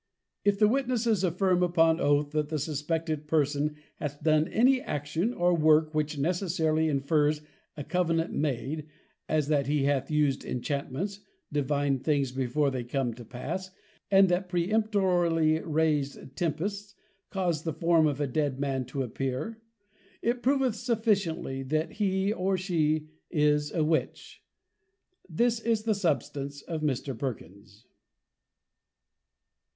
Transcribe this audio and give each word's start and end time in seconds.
_If 0.43 0.57
the 0.57 0.67
witnesses 0.67 1.23
affirm 1.23 1.61
upon 1.61 1.99
Oath, 1.99 2.31
that 2.31 2.49
the 2.49 2.57
suspected 2.57 3.27
person 3.27 3.75
hath 3.97 4.23
done 4.23 4.47
any 4.47 4.81
action 4.81 5.31
or 5.31 5.53
work 5.55 5.93
which 5.93 6.17
necessarily 6.17 6.87
infers 6.89 7.41
a 7.77 7.83
Covenant 7.83 8.33
made, 8.33 8.87
as, 9.29 9.47
that 9.49 9.67
he 9.67 9.83
hath 9.83 10.09
used 10.09 10.43
Enchantments, 10.43 11.19
divined 11.51 12.03
things 12.03 12.31
before 12.31 12.71
they 12.71 12.83
come 12.83 13.13
to 13.13 13.23
pass, 13.23 13.69
and 14.09 14.27
that 14.29 14.49
peremptorily, 14.49 15.59
raised 15.59 16.35
Tempests, 16.35 16.95
caused 17.29 17.63
the 17.63 17.71
Form 17.71 18.07
of 18.07 18.19
a 18.19 18.25
dead 18.25 18.59
man 18.59 18.85
to 18.85 19.03
appear; 19.03 19.61
it 20.23 20.41
proveth 20.41 20.73
sufficiently, 20.75 21.61
that 21.61 21.91
he 21.91 22.33
or 22.33 22.57
she 22.57 23.07
is 23.29 23.71
a 23.71 23.83
+Witch+._ 23.83 24.41
This 25.29 25.59
is 25.59 25.83
the 25.83 25.93
Substance 25.93 26.63
of 26.63 26.81
Mr. 26.81 27.15
Perkins. 27.15 27.85